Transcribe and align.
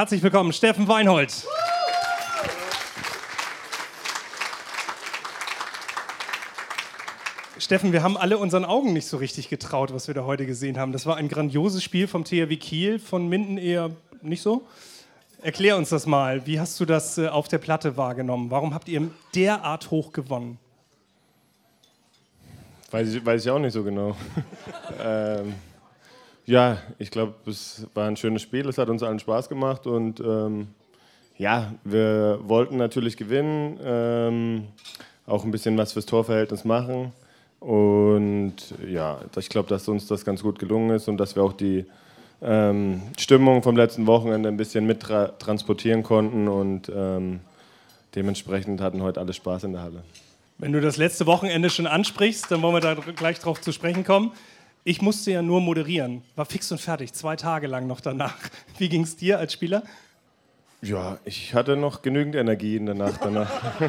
Herzlich 0.00 0.22
willkommen, 0.22 0.50
Steffen 0.54 0.88
Weinhold. 0.88 1.30
Steffen, 7.58 7.92
wir 7.92 8.02
haben 8.02 8.16
alle 8.16 8.38
unseren 8.38 8.64
Augen 8.64 8.94
nicht 8.94 9.06
so 9.06 9.18
richtig 9.18 9.50
getraut, 9.50 9.92
was 9.92 10.08
wir 10.08 10.14
da 10.14 10.24
heute 10.24 10.46
gesehen 10.46 10.78
haben. 10.78 10.92
Das 10.92 11.04
war 11.04 11.18
ein 11.18 11.28
grandioses 11.28 11.84
Spiel 11.84 12.08
vom 12.08 12.24
THW 12.24 12.56
Kiel, 12.56 12.98
von 12.98 13.28
Minden 13.28 13.58
eher 13.58 13.90
nicht 14.22 14.40
so. 14.40 14.66
Erklär 15.42 15.76
uns 15.76 15.90
das 15.90 16.06
mal. 16.06 16.46
Wie 16.46 16.58
hast 16.58 16.80
du 16.80 16.86
das 16.86 17.18
äh, 17.18 17.28
auf 17.28 17.48
der 17.48 17.58
Platte 17.58 17.98
wahrgenommen? 17.98 18.50
Warum 18.50 18.72
habt 18.72 18.88
ihr 18.88 19.10
derart 19.34 19.90
hoch 19.90 20.14
gewonnen? 20.14 20.58
Weiß 22.90 23.06
ich, 23.06 23.26
weiß 23.26 23.44
ich 23.44 23.50
auch 23.50 23.58
nicht 23.58 23.74
so 23.74 23.84
genau. 23.84 24.16
ähm, 24.98 25.56
ja, 26.50 26.78
ich 26.98 27.10
glaube, 27.10 27.34
es 27.46 27.86
war 27.94 28.08
ein 28.08 28.16
schönes 28.16 28.42
Spiel. 28.42 28.68
Es 28.68 28.76
hat 28.76 28.88
uns 28.88 29.02
allen 29.02 29.20
Spaß 29.20 29.48
gemacht 29.48 29.86
und 29.86 30.20
ähm, 30.20 30.68
ja, 31.38 31.72
wir 31.84 32.40
wollten 32.42 32.76
natürlich 32.76 33.16
gewinnen, 33.16 33.78
ähm, 33.82 34.64
auch 35.26 35.44
ein 35.44 35.52
bisschen 35.52 35.78
was 35.78 35.92
fürs 35.92 36.06
Torverhältnis 36.06 36.64
machen. 36.64 37.12
Und 37.60 38.56
ja, 38.86 39.20
ich 39.36 39.48
glaube, 39.48 39.68
dass 39.68 39.86
uns 39.86 40.06
das 40.06 40.24
ganz 40.24 40.42
gut 40.42 40.58
gelungen 40.58 40.90
ist 40.90 41.08
und 41.08 41.18
dass 41.18 41.36
wir 41.36 41.42
auch 41.44 41.52
die 41.52 41.86
ähm, 42.42 43.02
Stimmung 43.18 43.62
vom 43.62 43.76
letzten 43.76 44.06
Wochenende 44.06 44.48
ein 44.48 44.56
bisschen 44.56 44.86
mit 44.86 45.00
tra 45.00 45.28
transportieren 45.28 46.02
konnten 46.02 46.48
und 46.48 46.90
ähm, 46.94 47.40
dementsprechend 48.14 48.80
hatten 48.80 49.02
heute 49.02 49.20
alle 49.20 49.32
Spaß 49.32 49.64
in 49.64 49.72
der 49.72 49.82
Halle. 49.82 50.02
Wenn 50.58 50.72
du 50.72 50.80
das 50.80 50.96
letzte 50.96 51.26
Wochenende 51.26 51.70
schon 51.70 51.86
ansprichst, 51.86 52.50
dann 52.50 52.60
wollen 52.60 52.74
wir 52.74 52.80
da 52.80 52.94
gleich 52.94 53.38
drauf 53.38 53.60
zu 53.60 53.72
sprechen 53.72 54.04
kommen. 54.04 54.32
Ich 54.82 55.02
musste 55.02 55.30
ja 55.30 55.42
nur 55.42 55.60
moderieren, 55.60 56.22
war 56.36 56.46
fix 56.46 56.72
und 56.72 56.80
fertig, 56.80 57.12
zwei 57.12 57.36
Tage 57.36 57.66
lang 57.66 57.86
noch 57.86 58.00
danach. 58.00 58.38
Wie 58.78 58.88
ging 58.88 59.02
es 59.02 59.16
dir 59.16 59.38
als 59.38 59.52
Spieler? 59.52 59.82
Ja, 60.82 61.18
ich 61.24 61.52
hatte 61.54 61.76
noch 61.76 62.00
genügend 62.00 62.34
Energie 62.34 62.76
in 62.76 62.86
der 62.86 62.94
Nacht 62.94 63.20
danach. 63.22 63.50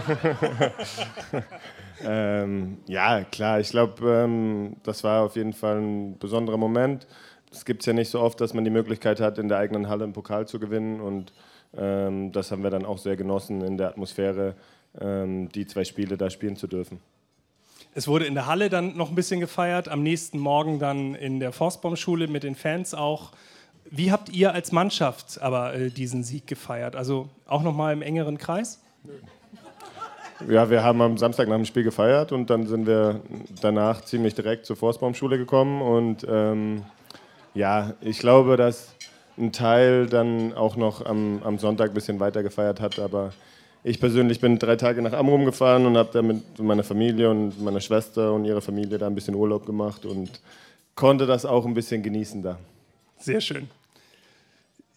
ähm, 2.04 2.80
ja, 2.88 3.24
klar, 3.24 3.62
ich 3.62 3.70
glaube, 3.70 4.06
ähm, 4.06 4.76
das 4.84 5.02
war 5.06 5.24
auf 5.24 5.38
jeden 5.38 5.54
Fall 5.54 5.80
ein 5.80 6.18
besonderer 6.20 6.58
Moment. 6.58 7.08
Es 7.50 7.64
gibt 7.64 7.82
es 7.82 7.86
ja 7.86 7.94
nicht 7.94 8.10
so 8.10 8.20
oft, 8.20 8.42
dass 8.42 8.54
man 8.54 8.66
die 8.66 8.72
Möglichkeit 8.72 9.22
hat, 9.22 9.38
in 9.38 9.48
der 9.48 9.60
eigenen 9.60 9.88
Halle 9.88 10.04
einen 10.04 10.14
Pokal 10.14 10.48
zu 10.48 10.60
gewinnen. 10.60 11.00
Und 11.00 11.32
ähm, 11.78 12.34
das 12.34 12.52
haben 12.52 12.64
wir 12.64 12.70
dann 12.70 12.86
auch 12.86 12.98
sehr 12.98 13.16
genossen, 13.16 13.62
in 13.62 13.78
der 13.78 13.88
Atmosphäre 13.88 14.56
ähm, 15.00 15.48
die 15.50 15.66
zwei 15.68 15.86
Spiele 15.86 16.18
da 16.18 16.30
spielen 16.30 16.58
zu 16.58 16.68
dürfen. 16.68 17.00
Es 17.94 18.08
wurde 18.08 18.26
in 18.26 18.36
der 18.36 18.46
Halle 18.46 18.70
dann 18.70 18.96
noch 18.96 19.10
ein 19.10 19.16
bisschen 19.16 19.42
gefeiert, 19.42 19.90
am 19.90 20.02
nächsten 20.02 20.40
Morgen 20.40 20.80
dann 20.80 21.14
in 21.14 21.42
der 21.42 21.52
Forstbaumschule 21.52 22.28
mit 22.28 22.44
den 22.44 22.56
Fans 22.56 22.94
auch. 22.94 23.32
Wie 23.90 24.14
habt 24.14 24.30
ihr 24.30 24.54
als 24.54 24.72
Mannschaft 24.72 25.42
aber 25.42 25.74
äh, 25.74 25.90
diesen 25.90 26.24
Sieg 26.24 26.48
gefeiert? 26.48 26.96
Also 26.96 27.28
auch 27.46 27.64
nochmal 27.64 27.92
im 27.92 28.02
engeren 28.02 28.38
Kreis? 28.38 28.80
Ja, 30.48 30.70
wir 30.70 30.84
haben 30.84 31.02
am 31.02 31.18
Samstag 31.18 31.50
nach 31.50 31.58
dem 31.58 31.66
Spiel 31.66 31.84
gefeiert 31.84 32.32
und 32.32 32.50
dann 32.50 32.66
sind 32.66 32.88
wir 32.88 33.20
danach 33.62 34.02
ziemlich 34.02 34.36
direkt 34.36 34.66
zur 34.66 34.78
Forstbaumschule 34.78 35.38
gekommen. 35.38 35.82
Und 35.82 36.26
ähm, 36.30 36.84
ja, 37.54 37.94
ich 38.00 38.20
glaube, 38.20 38.56
dass 38.56 38.96
ein 39.38 39.52
Teil 39.52 40.08
dann 40.08 40.54
auch 40.54 40.78
noch 40.78 41.06
am, 41.06 41.42
am 41.44 41.60
Sonntag 41.60 41.92
ein 41.92 41.94
bisschen 41.94 42.22
weiter 42.22 42.42
gefeiert 42.42 42.80
hat, 42.80 43.00
aber 43.00 43.34
ich 43.84 44.00
persönlich 44.00 44.40
bin 44.40 44.60
drei 44.60 44.76
Tage 44.76 45.02
nach 45.02 45.14
Amrum 45.14 45.46
gefahren 45.46 45.86
und 45.86 45.98
habe 45.98 46.10
da 46.14 46.22
mit 46.22 46.60
meiner 46.60 46.84
Familie 46.84 47.30
und 47.30 47.60
meiner 47.62 47.82
Schwester 47.82 48.34
und 48.34 48.46
ihrer 48.46 48.62
Familie 48.62 48.98
da 48.98 49.08
ein 49.08 49.16
bisschen 49.16 49.36
Urlaub 49.36 49.66
gemacht 49.66 50.06
und 50.06 50.40
konnte 50.96 51.26
das 51.26 51.46
auch 51.46 51.66
ein 51.66 51.74
bisschen 51.74 52.04
genießen 52.04 52.44
da. 52.44 52.60
Sehr 53.18 53.42
schön. 53.42 53.70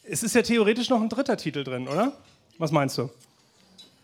Es 0.02 0.22
ist 0.22 0.34
ja 0.34 0.42
theoretisch 0.42 0.90
noch 0.90 1.00
ein 1.00 1.08
dritter 1.08 1.36
Titel 1.36 1.64
drin, 1.64 1.88
oder? 1.88 2.12
Was 2.58 2.70
meinst 2.72 2.98
du? 2.98 3.08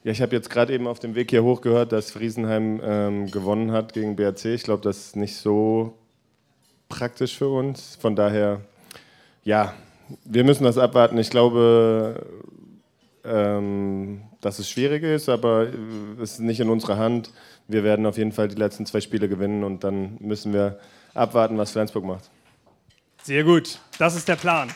Ja, 0.03 0.12
ich 0.12 0.22
habe 0.22 0.34
jetzt 0.34 0.48
gerade 0.48 0.72
eben 0.72 0.87
auf 0.87 0.98
dem 0.98 1.15
Weg 1.15 1.28
hier 1.28 1.42
hoch 1.42 1.61
gehört, 1.61 1.92
dass 1.92 2.11
Friesenheim 2.11 2.81
ähm, 2.83 3.31
gewonnen 3.31 3.72
hat 3.72 3.92
gegen 3.92 4.17
BRC. 4.17 4.47
Ich 4.47 4.62
glaube, 4.62 4.83
das 4.83 4.98
ist 4.98 5.16
nicht 5.16 5.37
so 5.37 5.94
praktisch 6.88 7.37
für 7.37 7.49
uns. 7.49 7.97
Von 8.00 8.16
daher, 8.16 8.62
ja, 9.44 9.75
wir 10.25 10.43
müssen 10.44 10.65
das 10.65 10.78
abwarten. 10.78 11.19
Ich 11.19 11.28
glaube, 11.28 12.26
ähm, 13.25 14.22
dass 14.41 14.59
es 14.59 14.71
schwierig 14.71 15.03
ist, 15.03 15.28
aber 15.28 15.69
äh, 15.69 16.23
es 16.23 16.33
ist 16.33 16.41
nicht 16.41 16.61
in 16.61 16.71
unserer 16.71 16.97
Hand. 16.97 17.33
Wir 17.69 17.84
werden 17.84 18.06
auf 18.06 18.17
jeden 18.17 18.33
Fall 18.33 18.49
die 18.49 18.56
letzten 18.56 18.87
zwei 18.87 19.01
Spiele 19.01 19.28
gewinnen 19.28 19.65
und 19.65 19.84
dann 19.84 20.17
müssen 20.21 20.53
wir 20.53 20.78
abwarten, 21.15 21.59
was 21.59 21.73
Flensburg 21.73 22.05
macht. 22.05 22.31
Sehr 23.23 23.45
gut, 23.45 23.79
das 23.99 24.17
ist 24.17 24.29
der 24.29 24.37
Plan. 24.37 24.71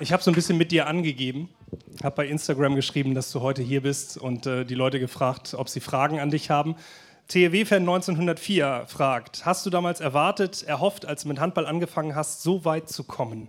Ich 0.00 0.12
habe 0.12 0.22
so 0.22 0.30
ein 0.30 0.34
bisschen 0.34 0.56
mit 0.56 0.72
dir 0.72 0.86
angegeben, 0.86 1.50
habe 2.02 2.16
bei 2.16 2.26
Instagram 2.26 2.74
geschrieben, 2.74 3.14
dass 3.14 3.32
du 3.32 3.40
heute 3.40 3.62
hier 3.62 3.82
bist 3.82 4.16
und 4.16 4.46
äh, 4.46 4.64
die 4.64 4.74
Leute 4.74 4.98
gefragt, 4.98 5.54
ob 5.54 5.68
sie 5.68 5.80
Fragen 5.80 6.20
an 6.20 6.30
dich 6.30 6.50
haben. 6.50 6.76
TEW-Fan 7.28 7.82
1904 7.82 8.84
fragt, 8.86 9.44
hast 9.44 9.64
du 9.64 9.70
damals 9.70 10.00
erwartet, 10.00 10.62
erhofft, 10.62 11.06
als 11.06 11.22
du 11.22 11.28
mit 11.28 11.38
Handball 11.38 11.66
angefangen 11.66 12.14
hast, 12.16 12.42
so 12.42 12.64
weit 12.64 12.88
zu 12.88 13.04
kommen? 13.04 13.48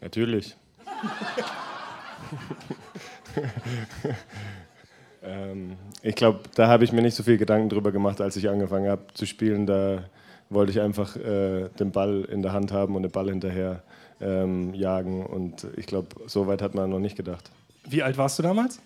Natürlich. 0.00 0.56
ähm, 5.22 5.76
ich 6.02 6.14
glaube, 6.14 6.40
da 6.54 6.68
habe 6.68 6.84
ich 6.84 6.92
mir 6.92 7.02
nicht 7.02 7.14
so 7.14 7.22
viel 7.22 7.38
Gedanken 7.38 7.68
drüber 7.68 7.92
gemacht, 7.92 8.20
als 8.20 8.36
ich 8.36 8.48
angefangen 8.48 8.88
habe 8.88 9.02
zu 9.14 9.26
spielen. 9.26 9.66
Da 9.66 10.04
wollte 10.50 10.72
ich 10.72 10.80
einfach 10.80 11.16
äh, 11.16 11.68
den 11.78 11.92
Ball 11.92 12.26
in 12.30 12.42
der 12.42 12.52
Hand 12.52 12.72
haben 12.72 12.96
und 12.96 13.02
den 13.02 13.10
Ball 13.10 13.28
hinterher 13.28 13.82
ähm, 14.20 14.74
jagen. 14.74 15.24
Und 15.26 15.66
ich 15.76 15.86
glaube, 15.86 16.08
so 16.26 16.46
weit 16.46 16.62
hat 16.62 16.74
man 16.74 16.90
noch 16.90 16.98
nicht 16.98 17.16
gedacht. 17.16 17.50
Wie 17.86 18.02
alt 18.02 18.16
warst 18.16 18.38
du 18.38 18.42
damals? 18.42 18.80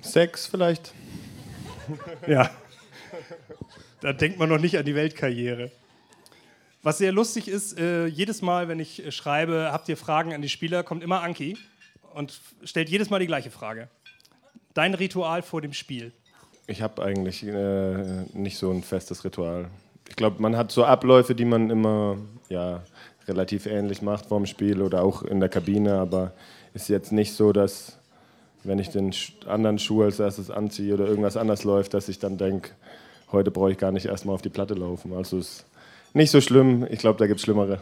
Sechs 0.00 0.46
vielleicht. 0.46 0.92
ja. 2.26 2.50
Da 4.00 4.12
denkt 4.12 4.38
man 4.38 4.48
noch 4.48 4.58
nicht 4.58 4.76
an 4.76 4.84
die 4.84 4.94
Weltkarriere. 4.94 5.70
Was 6.84 6.98
sehr 6.98 7.12
lustig 7.12 7.46
ist, 7.46 7.78
äh, 7.78 8.06
jedes 8.06 8.42
Mal, 8.42 8.66
wenn 8.66 8.80
ich 8.80 9.06
äh, 9.06 9.12
schreibe, 9.12 9.70
habt 9.70 9.88
ihr 9.88 9.96
Fragen 9.96 10.34
an 10.34 10.42
die 10.42 10.48
Spieler, 10.48 10.82
kommt 10.82 11.04
immer 11.04 11.22
Anki 11.22 11.56
und 12.12 12.40
stellt 12.64 12.88
jedes 12.88 13.08
Mal 13.08 13.20
die 13.20 13.28
gleiche 13.28 13.52
Frage. 13.52 13.88
Dein 14.74 14.94
Ritual 14.94 15.42
vor 15.42 15.60
dem 15.60 15.74
Spiel? 15.74 16.10
Ich 16.66 16.82
habe 16.82 17.02
eigentlich 17.04 17.46
äh, 17.46 18.24
nicht 18.32 18.58
so 18.58 18.72
ein 18.72 18.82
festes 18.82 19.24
Ritual. 19.24 19.68
Ich 20.08 20.16
glaube, 20.16 20.42
man 20.42 20.56
hat 20.56 20.72
so 20.72 20.84
Abläufe, 20.84 21.36
die 21.36 21.44
man 21.44 21.70
immer 21.70 22.16
ja, 22.48 22.82
relativ 23.28 23.66
ähnlich 23.66 24.02
macht 24.02 24.26
vorm 24.26 24.46
Spiel 24.46 24.82
oder 24.82 25.04
auch 25.04 25.22
in 25.22 25.38
der 25.38 25.48
Kabine, 25.48 25.98
aber 25.98 26.32
ist 26.74 26.88
jetzt 26.88 27.12
nicht 27.12 27.34
so, 27.34 27.52
dass 27.52 27.96
wenn 28.64 28.80
ich 28.80 28.90
den 28.90 29.14
anderen 29.46 29.78
Schuh 29.78 30.02
als 30.02 30.18
erstes 30.18 30.50
anziehe 30.50 30.94
oder 30.94 31.06
irgendwas 31.06 31.36
anders 31.36 31.62
läuft, 31.62 31.94
dass 31.94 32.08
ich 32.08 32.18
dann 32.18 32.38
denke, 32.38 32.70
heute 33.30 33.52
brauche 33.52 33.70
ich 33.70 33.78
gar 33.78 33.92
nicht 33.92 34.06
erstmal 34.06 34.34
auf 34.34 34.42
die 34.42 34.48
Platte 34.48 34.74
laufen. 34.74 35.12
Also 35.12 35.38
es 35.38 35.64
nicht 36.14 36.30
so 36.30 36.40
schlimm. 36.40 36.86
Ich 36.90 36.98
glaube, 36.98 37.18
da 37.18 37.26
gibt 37.26 37.38
es 37.38 37.44
Schlimmere. 37.44 37.80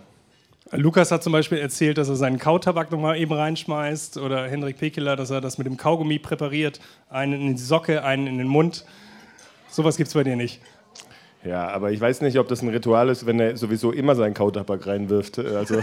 Lukas 0.72 1.10
hat 1.10 1.22
zum 1.22 1.32
Beispiel 1.32 1.58
erzählt, 1.58 1.98
dass 1.98 2.08
er 2.08 2.16
seinen 2.16 2.38
Kautabak 2.38 2.92
nochmal 2.92 3.18
eben 3.18 3.32
reinschmeißt. 3.32 4.18
Oder 4.18 4.48
Hendrik 4.48 4.78
Pekeler, 4.78 5.16
dass 5.16 5.30
er 5.30 5.40
das 5.40 5.58
mit 5.58 5.66
dem 5.66 5.76
Kaugummi 5.76 6.18
präpariert. 6.18 6.80
Einen 7.08 7.40
in 7.40 7.56
die 7.56 7.62
Socke, 7.62 8.04
einen 8.04 8.26
in 8.26 8.38
den 8.38 8.46
Mund. 8.46 8.84
Sowas 9.68 9.96
gibt 9.96 10.08
es 10.08 10.14
bei 10.14 10.22
dir 10.22 10.36
nicht. 10.36 10.60
Ja, 11.42 11.68
aber 11.68 11.90
ich 11.90 12.00
weiß 12.00 12.20
nicht, 12.20 12.38
ob 12.38 12.48
das 12.48 12.60
ein 12.60 12.68
Ritual 12.68 13.08
ist, 13.08 13.24
wenn 13.24 13.40
er 13.40 13.56
sowieso 13.56 13.92
immer 13.92 14.14
seinen 14.14 14.34
Kautabak 14.34 14.86
reinwirft. 14.86 15.38
Also, 15.38 15.78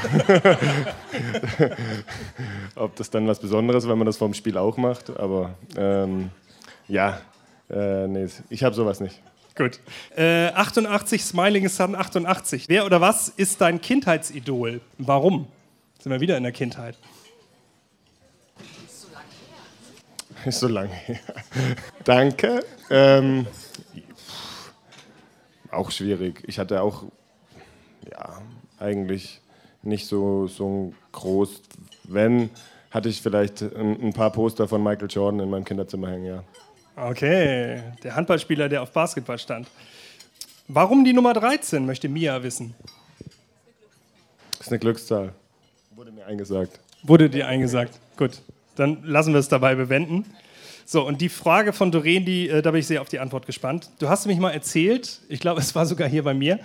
ob 2.75 2.96
das 2.96 3.09
dann 3.09 3.28
was 3.28 3.40
Besonderes, 3.40 3.84
ist, 3.84 3.90
wenn 3.90 3.97
man 3.97 4.06
das 4.06 4.18
vorm 4.18 4.36
Spiel 4.36 4.57
auch 4.57 4.78
macht. 4.78 5.18
Aber 5.19 5.56
ähm, 5.75 6.30
ja, 6.88 7.19
äh, 7.72 8.07
nee, 8.07 8.28
ich 8.50 8.63
habe 8.63 8.75
sowas 8.75 9.00
nicht. 9.00 9.19
Gut. 9.57 9.79
Äh, 10.16 10.50
88 10.50 11.23
Smiling 11.23 11.68
Sun 11.68 11.95
88. 11.95 12.69
Wer 12.69 12.85
oder 12.85 13.01
was 13.01 13.28
ist 13.28 13.59
dein 13.59 13.81
Kindheitsidol? 13.81 14.81
Warum? 15.00 15.47
Sind 16.00 16.12
wir 16.12 16.22
wieder 16.22 16.38
in 16.38 16.44
der 16.44 16.51
Kindheit? 16.51 16.95
Ist 18.86 19.01
so 19.01 19.07
lange 19.07 19.25
her. 20.38 20.48
Ist 20.48 20.59
so 20.59 20.68
lange 20.68 20.94
her. 20.94 21.19
Danke. 22.04 22.63
Ähm, 22.92 23.48
auch 25.71 25.89
schwierig. 25.89 26.44
Ich 26.45 26.59
hatte 26.59 26.83
auch, 26.83 27.06
ja, 28.12 28.39
eigentlich 28.77 29.42
nicht 29.81 30.06
so, 30.06 30.45
so 30.45 30.94
groß. 31.13 31.63
Wenn, 32.04 32.51
hatte 32.92 33.09
ich 33.09 33.24
vielleicht 33.24 33.63
ein, 33.63 34.00
ein 34.01 34.13
paar 34.13 34.31
Poster 34.31 34.68
von 34.68 34.83
Michael 34.83 35.09
Jordan 35.09 35.39
in 35.39 35.50
meinem 35.50 35.65
Kinderzimmer 35.65 36.12
hängen, 36.12 36.25
ja. 36.25 36.44
Okay, 36.99 37.83
der 38.03 38.15
Handballspieler, 38.15 38.69
der 38.69 38.81
auf 38.81 38.91
Basketball 38.91 39.38
stand. 39.38 39.67
Warum 40.67 41.05
die 41.05 41.13
Nummer 41.13 41.33
13, 41.33 41.85
möchte 41.85 42.09
Mia 42.09 42.41
wissen. 42.41 42.73
Das 44.57 44.61
ist 44.61 44.69
eine 44.69 44.79
Glückszahl. 44.79 45.31
Wurde 45.95 46.11
mir 46.11 46.25
eingesagt. 46.25 46.79
Wurde 47.03 47.29
dir 47.29 47.47
eingesagt. 47.47 47.99
Gut, 48.17 48.41
dann 48.75 49.03
lassen 49.03 49.31
wir 49.31 49.39
es 49.39 49.47
dabei 49.47 49.75
bewenden. 49.75 50.25
So, 50.85 51.05
und 51.05 51.21
die 51.21 51.29
Frage 51.29 51.71
von 51.71 51.91
Doreen, 51.91 52.25
die, 52.25 52.49
äh, 52.49 52.63
da 52.63 52.71
bin 52.71 52.79
ich 52.79 52.88
sehr 52.88 53.01
auf 53.01 53.09
die 53.09 53.19
Antwort 53.19 53.45
gespannt. 53.45 53.91
Du 53.99 54.09
hast 54.09 54.25
mich 54.25 54.39
mal 54.39 54.49
erzählt, 54.49 55.21
ich 55.29 55.39
glaube, 55.39 55.61
es 55.61 55.75
war 55.75 55.85
sogar 55.85 56.09
hier 56.09 56.23
bei 56.23 56.33
mir, 56.33 56.59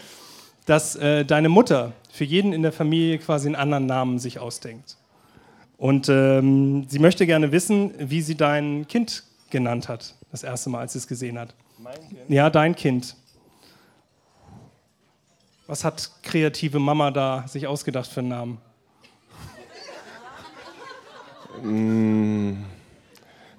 dass 0.64 0.96
äh, 0.96 1.26
deine 1.26 1.50
Mutter 1.50 1.92
für 2.10 2.24
jeden 2.24 2.54
in 2.54 2.62
der 2.62 2.72
Familie 2.72 3.18
quasi 3.18 3.48
einen 3.48 3.56
anderen 3.56 3.84
Namen 3.84 4.18
sich 4.18 4.38
ausdenkt. 4.38 4.96
Und 5.76 6.08
ähm, 6.08 6.86
sie 6.88 7.00
möchte 7.00 7.26
gerne 7.26 7.52
wissen, 7.52 7.92
wie 7.98 8.22
sie 8.22 8.34
dein 8.34 8.88
Kind 8.88 9.24
genannt 9.50 9.88
hat, 9.88 10.14
das 10.32 10.42
erste 10.42 10.70
Mal, 10.70 10.80
als 10.80 10.94
sie 10.94 10.98
es 10.98 11.06
gesehen 11.06 11.38
hat. 11.38 11.54
Mein 11.78 11.94
Kind? 11.94 12.28
Ja, 12.28 12.50
dein 12.50 12.74
Kind. 12.74 13.14
Was 15.66 15.84
hat 15.84 16.10
kreative 16.22 16.78
Mama 16.78 17.10
da 17.10 17.46
sich 17.46 17.66
ausgedacht 17.66 18.10
für 18.10 18.20
einen 18.20 18.28
Namen? 18.30 18.58
Mm, 21.62 22.64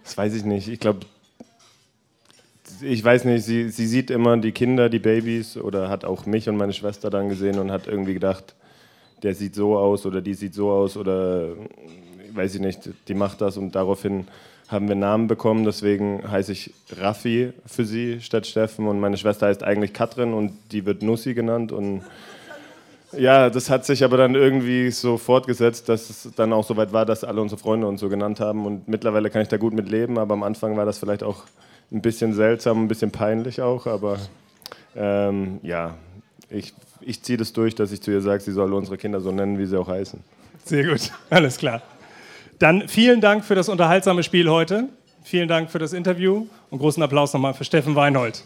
das 0.03 0.17
weiß 0.17 0.33
ich 0.33 0.43
nicht. 0.43 0.67
Ich 0.67 0.79
glaube, 0.79 1.05
ich 2.81 3.03
weiß 3.03 3.25
nicht, 3.25 3.45
sie, 3.45 3.69
sie 3.69 3.87
sieht 3.87 4.09
immer 4.09 4.35
die 4.37 4.51
Kinder, 4.51 4.89
die 4.89 4.99
Babys 4.99 5.55
oder 5.55 5.89
hat 5.89 6.03
auch 6.03 6.25
mich 6.25 6.49
und 6.49 6.57
meine 6.57 6.73
Schwester 6.73 7.09
dann 7.09 7.29
gesehen 7.29 7.59
und 7.59 7.71
hat 7.71 7.87
irgendwie 7.87 8.15
gedacht, 8.15 8.55
der 9.21 9.35
sieht 9.35 9.55
so 9.55 9.77
aus 9.77 10.05
oder 10.05 10.21
die 10.21 10.33
sieht 10.33 10.53
so 10.53 10.71
aus 10.71 10.97
oder 10.97 11.55
weiß 12.33 12.55
ich 12.55 12.61
nicht, 12.61 12.89
die 13.07 13.13
macht 13.13 13.41
das 13.41 13.57
und 13.57 13.73
daraufhin 13.73 14.27
haben 14.67 14.87
wir 14.87 14.95
Namen 14.95 15.27
bekommen, 15.27 15.65
deswegen 15.65 16.29
heiße 16.29 16.51
ich 16.51 16.73
Raffi 16.97 17.53
für 17.65 17.85
sie 17.85 18.21
statt 18.21 18.47
Steffen. 18.47 18.87
Und 18.87 18.99
meine 18.99 19.17
Schwester 19.17 19.47
heißt 19.47 19.63
eigentlich 19.63 19.93
Katrin 19.93 20.33
und 20.33 20.53
die 20.71 20.85
wird 20.85 21.03
Nussi 21.03 21.33
genannt. 21.33 21.71
Und 21.71 22.01
ja, 23.11 23.49
das 23.49 23.69
hat 23.69 23.85
sich 23.85 24.03
aber 24.03 24.17
dann 24.17 24.35
irgendwie 24.35 24.89
so 24.91 25.17
fortgesetzt, 25.17 25.89
dass 25.89 26.09
es 26.09 26.29
dann 26.35 26.53
auch 26.53 26.65
so 26.65 26.77
weit 26.77 26.93
war, 26.93 27.05
dass 27.05 27.23
alle 27.23 27.41
unsere 27.41 27.59
Freunde 27.59 27.87
uns 27.87 27.99
so 27.99 28.09
genannt 28.09 28.39
haben. 28.39 28.65
Und 28.65 28.87
mittlerweile 28.87 29.29
kann 29.29 29.41
ich 29.41 29.49
da 29.49 29.57
gut 29.57 29.73
mit 29.73 29.89
leben, 29.89 30.17
aber 30.17 30.33
am 30.33 30.43
Anfang 30.43 30.75
war 30.77 30.85
das 30.85 30.97
vielleicht 30.97 31.23
auch 31.23 31.43
ein 31.91 32.01
bisschen 32.01 32.33
seltsam, 32.33 32.83
ein 32.83 32.87
bisschen 32.87 33.11
peinlich 33.11 33.61
auch, 33.61 33.85
aber 33.85 34.17
ähm, 34.95 35.59
ja, 35.61 35.95
ich, 36.49 36.73
ich 37.01 37.21
ziehe 37.21 37.37
das 37.37 37.53
durch, 37.53 37.75
dass 37.75 37.91
ich 37.91 38.01
zu 38.01 38.11
ihr 38.11 38.21
sage, 38.21 38.41
sie 38.41 38.51
soll 38.51 38.73
unsere 38.73 38.97
Kinder 38.97 39.21
so 39.21 39.31
nennen, 39.31 39.59
wie 39.59 39.65
sie 39.65 39.79
auch 39.79 39.87
heißen. 39.87 40.19
Sehr 40.65 40.85
gut, 40.85 41.11
alles 41.29 41.57
klar. 41.57 41.81
Dann 42.59 42.87
vielen 42.87 43.21
Dank 43.21 43.45
für 43.45 43.55
das 43.55 43.69
unterhaltsame 43.69 44.23
Spiel 44.23 44.49
heute. 44.49 44.89
Vielen 45.23 45.47
Dank 45.47 45.71
für 45.71 45.79
das 45.79 45.93
Interview 45.93 46.47
und 46.69 46.79
großen 46.79 47.01
Applaus 47.01 47.33
nochmal 47.33 47.53
für 47.53 47.63
Steffen 47.63 47.95
Weinhold. 47.95 48.43